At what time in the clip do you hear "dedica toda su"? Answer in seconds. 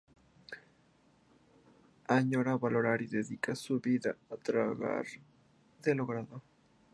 3.07-3.79